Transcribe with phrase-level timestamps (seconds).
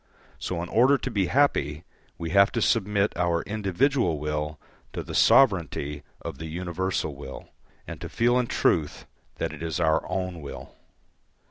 [0.39, 1.83] So, in order to be happy,
[2.17, 4.59] we have to submit our individual will
[4.93, 7.49] to the sovereignty of the universal will,
[7.85, 10.73] and to feel in truth that it is our own will.